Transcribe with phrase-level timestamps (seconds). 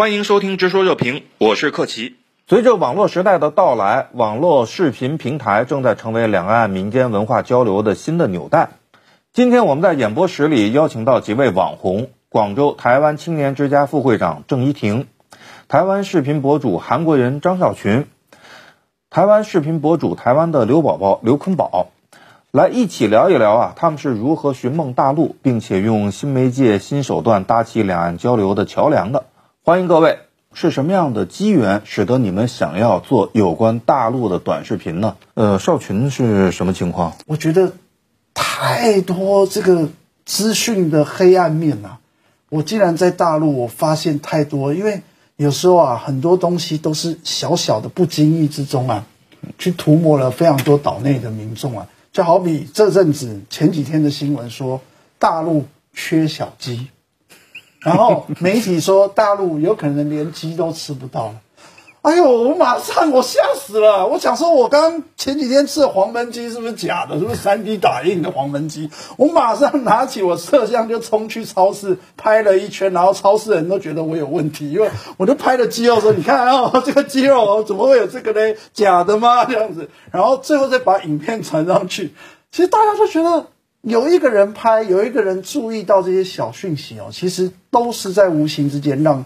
[0.00, 2.16] 欢迎收听《直说热评》，我是克奇。
[2.48, 8.70] 随着网络时代的到来，网络视频平台正在成为两岸民间文化交流的新的纽带。
[9.34, 15.06] 今天我们在演播室里邀请到几位网红：广州台湾青年之家副会长郑怡婷，
[15.68, 18.06] 台湾视频博主韩国人张少群，
[19.10, 21.88] 台湾视频博主台湾的刘宝宝刘坤宝，
[22.50, 29.24] 来一起聊一聊啊，他们是如何寻梦大陆，并且用新媒介新手段搭起两岸交流的桥梁的。
[29.70, 30.18] 欢迎各位，
[30.52, 35.16] 是什么样的机缘使得你们想要做有关大陆的短视频呢？
[35.34, 37.14] 呃，少群是什么情况？
[37.28, 37.74] 我觉得
[38.34, 39.88] 太多这个
[40.24, 42.00] 资讯的黑暗面啊！
[42.48, 45.02] 我既然在大陆，我发现太多，因为
[45.36, 49.06] 有时候啊，很多东西都是小小的不经意之中啊，
[49.56, 51.86] 去涂抹了非常多岛内的民众啊。
[52.12, 54.80] 就好比这阵子前几天的新闻说，
[55.20, 56.88] 大陆缺小鸡。
[57.80, 61.34] 然后媒体说大陆有可能连鸡都吃不到了，
[62.02, 64.06] 哎呦，我马上我吓死了！
[64.06, 67.18] 我想说，我刚前几天吃的黄焖鸡是不是假的？
[67.18, 68.90] 是不是三 D 打印的黄焖鸡？
[69.16, 78.56] 我马上拿起我摄像就冲去超市拍了一圈，然后超市人都觉得我有问题，因为我就拍了鸡肉说：“你看哦， 这个鸡肉，怎么会有这个呢？
[78.72, 82.14] 假的吗？”这样子，然后最后再把影片传上去，
[82.50, 83.46] 其实大家都觉得。
[83.82, 89.24] 有一个人拍，有一个人注意到这些小讯息哦，其实都是在无形之间让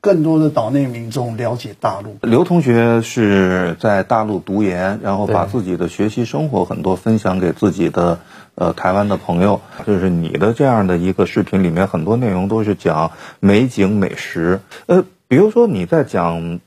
[0.00, 2.18] 更多的岛内民众了解大陆。
[2.20, 8.20] 刘同学是在大陆读研，然后把自己的学习生活很多分享给自己的
[8.54, 9.60] 呃台湾的朋友。
[9.86, 14.60] 就是你的这样的一个视频里面，很多内容都是讲美景美食。
[14.86, 16.60] 呃，比如说你在讲。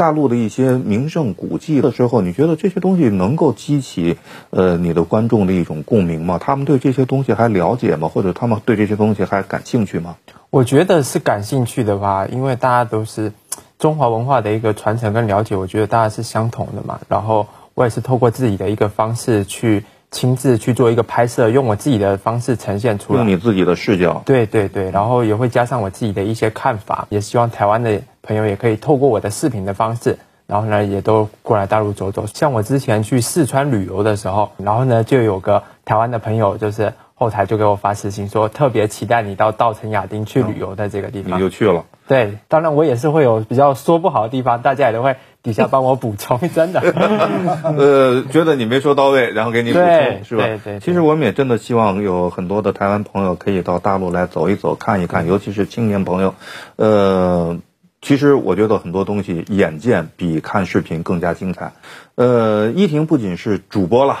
[0.00, 4.16] 大陆的一些名胜古迹的时候，你觉得这些东西能够激起
[4.48, 6.38] 呃你的观众的一种共鸣吗？
[6.38, 8.08] 他们对这些东西还了解吗？
[8.08, 10.16] 或者他们对这些东西还感兴趣吗？
[10.48, 13.34] 我觉得是感兴趣的吧，因为大家都是
[13.78, 17.00] 中华文化的一个传承跟了解，我觉得大家是相同的嘛。
[17.08, 28.00] 然后我也是透过自己的一个方式去亲自去做一个拍摄，用我自己的方式呈现出来，用你自己的视角，对对对，然后也会加上我自己的一些看法，也希望台湾的。
[28.22, 32.26] 朋友也可以透过我的视频的方式，然后呢，也都过来大陆走走。
[32.26, 41.36] 像我之前去四川旅游的时候，然后呢，就有个台湾的朋友，就是后台就给我发私信说，特别期待你到稻城亚丁去旅游的这个地方。
[41.36, 41.84] 你就去了？
[42.08, 46.80] 对，当然我也是会有比较说不好的地方，大家也都会底下帮我补充，真的。
[47.76, 50.46] 呃，觉得你没说到位，然后给你补充，是吧？
[50.46, 50.80] 对对。
[50.80, 56.34] 其实我们也真的希望有很多的台湾朋友可以到大陆来走一走、看一看，尤其是青年朋友，
[56.76, 57.58] 呃。
[58.02, 61.72] 其实我觉得很多东西，眼见比看视频更加精彩。
[62.14, 64.16] 呃，依婷不仅是主播了，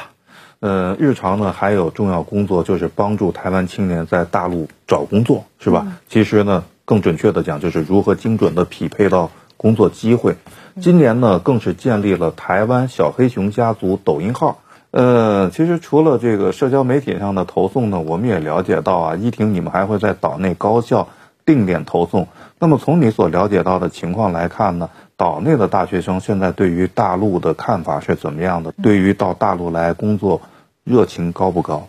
[0.60, 5.98] 呃，日常呢还有重要工作，就是帮助台湾青年在大陆找工作，是吧？
[6.08, 10.36] 其实呢，更准确的讲，就是如何精准的匹配到工作机会。
[10.78, 14.58] 今年呢，更是建立了台湾小黑熊家族抖音号。
[14.90, 21.08] 呃，其实除了这个社交媒体上的投送呢，我们也了解到啊，依婷你们还会在岛内高校
[21.54, 22.28] 定点投送。
[22.58, 28.72] 那么从你所了解到的情况来看呢，岛内的大学生现在对于大陆的看法是怎么样的？
[28.82, 30.42] 对于到大陆来工作，
[30.84, 31.88] 热情高不高？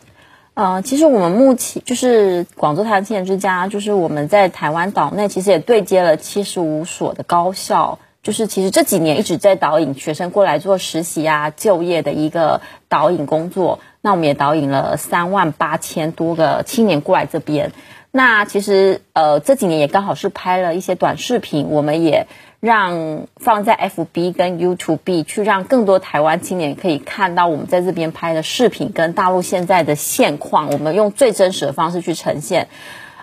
[0.53, 13.79] 呃，其实我们目前就是广州台湾青年之家，就是我们在台湾岛内其实也对接了七十五所的高校，就是其实这几年一直在导引学生过来做实习啊、就业的一个导引工作。
[14.01, 17.71] 那我们也导引了三万八千多个青年过来这边。
[18.11, 22.27] 那其实，呃，这几年也刚好是拍了一些短视频，我们也
[22.59, 32.67] 让放在 FB 跟 YouTube 去，让更多台湾青年可以看到我们在这边拍的视频跟大陆现在的现况，我们用最真实的方式去呈现。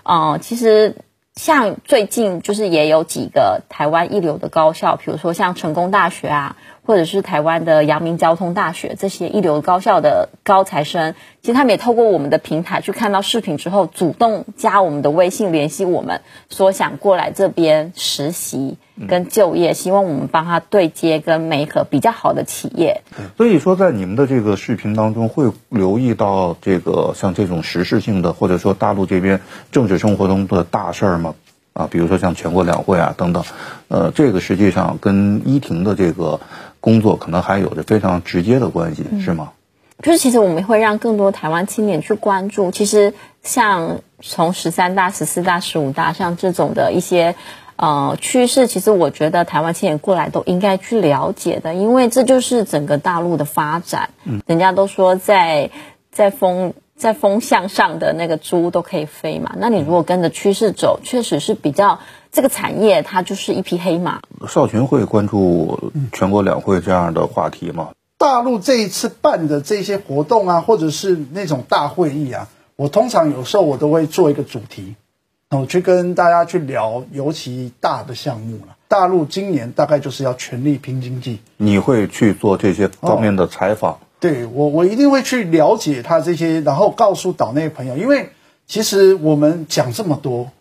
[0.03, 0.95] 嗯，其实
[1.35, 6.55] 像最近就是也有几个台湾一流的高校，比如说像成功大学啊。
[6.89, 11.13] 或者是台湾的阳明交通大学这些一流高校的高材生，
[11.43, 18.77] 其实他们也透过我们的平台去看到视频之后，主动加我们的微信联系我们，说想过来这边实习
[19.07, 23.03] 跟就业，希望我们帮他对接跟美可比较好的企业。
[23.37, 29.41] 所以说，在你们的这个视频当中，会留意到这个像这种时事性的，或者说大陆这边
[29.71, 31.35] 政治生活中的大事儿吗？
[31.73, 33.43] 啊，比如说像全国两会啊等等，
[33.89, 36.39] 呃，这个实际上跟依婷的这个。
[36.81, 39.51] 工作可能还有着非常直接的关系，是吗？
[40.01, 42.71] 就是其实我们会让更多台湾青年去关注。
[42.71, 47.35] 其实像从十三大、十四大、十五大，像这种的一些
[47.75, 54.11] 呃趋势，其实我觉得台湾青年过来都应该去了解的，因为这就是整个大陆的发展。
[54.23, 55.71] 嗯，人家都说在
[56.11, 56.73] 在风。
[56.99, 59.53] 在风向上的那个猪都可以飞嘛。
[59.57, 61.99] 那你如果跟着趋势走，确实是比较
[62.31, 64.19] 这个产业它就是一匹黑马。
[64.47, 67.91] 少群会关注全国两会这样的话题吗？
[68.17, 74.95] 大陆这一次办的这些活动啊，或者是那种大会议啊，我通常有时候我都会做一个主题，
[75.51, 78.75] 我去跟大家去聊，尤其大的项目了。
[78.89, 83.99] 大陆今年大概就是要全力拼经济，你会去做这些方面的采访？
[84.19, 88.29] 对我，我一定会去了解他这些，然后告诉岛内朋友，因为
[88.67, 90.51] 其实我们讲这么多，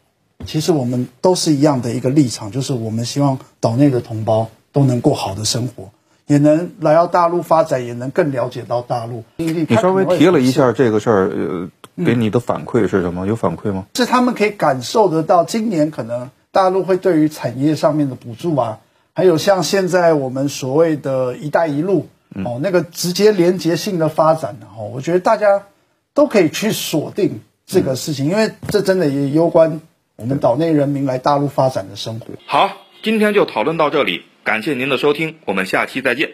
[0.46, 5.90] 其实我们都是一样的一个立场，就是我们希望岛内的同胞都能过好的生活。
[6.26, 9.24] 也能来到大陆发展，也能更了解到大陆。
[9.36, 13.26] 你稍微提了一下这个事儿，呃，给你的反馈是什么？
[13.26, 13.86] 有反馈吗？
[13.94, 18.80] 是他们可以感受得到，今年可能大陆会对于产业上面的补助啊，
[19.14, 22.08] 还有像现在我们所谓的一带一路
[22.44, 25.66] 哦，那个直接连接性的发展哦，我觉得大家
[26.14, 29.80] 都可以去锁定这个事情，因为这真的也攸关
[30.16, 32.26] 我们岛内人民来大陆发展的生活。
[32.46, 32.70] 好，
[33.02, 34.22] 今天就讨论到这里。
[34.44, 36.30] 感谢您的收听，我们下期再见。